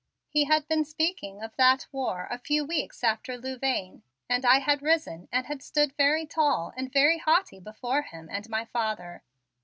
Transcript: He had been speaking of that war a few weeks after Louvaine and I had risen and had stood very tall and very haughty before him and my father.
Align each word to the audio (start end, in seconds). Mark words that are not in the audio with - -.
He 0.29 0.45
had 0.45 0.67
been 0.67 0.83
speaking 0.83 1.43
of 1.43 1.55
that 1.57 1.85
war 1.91 2.27
a 2.31 2.39
few 2.39 2.65
weeks 2.65 3.03
after 3.03 3.37
Louvaine 3.37 4.01
and 4.27 4.43
I 4.47 4.57
had 4.57 4.81
risen 4.81 5.27
and 5.31 5.45
had 5.45 5.61
stood 5.61 5.93
very 5.95 6.25
tall 6.25 6.73
and 6.75 6.91
very 6.91 7.19
haughty 7.19 7.59
before 7.59 8.01
him 8.01 8.27
and 8.27 8.49
my 8.49 8.65
father. 8.65 9.21